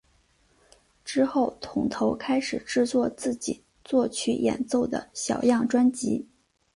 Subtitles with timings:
[1.05, 6.27] 之后桶头开始制作自己作曲演奏的小样专辑。